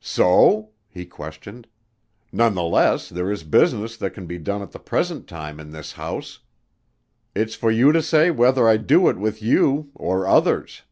"So?" 0.00 0.70
he 0.88 1.04
questioned. 1.04 1.68
"Nonetheless 2.32 3.10
there 3.10 3.30
is 3.30 3.42
business 3.42 3.98
that 3.98 4.14
can 4.14 4.24
be 4.24 4.38
done 4.38 4.62
at 4.62 4.70
the 4.72 4.78
present 4.78 5.26
time 5.26 5.60
in 5.60 5.72
this 5.72 5.92
house. 5.92 6.38
It's 7.34 7.54
for 7.54 7.70
you 7.70 7.92
to 7.92 8.00
say 8.00 8.30
whether 8.30 8.66
I 8.66 8.78
do 8.78 9.10
it 9.10 9.18
with 9.18 9.42
you 9.42 9.90
or 9.94 10.26
others." 10.26 10.84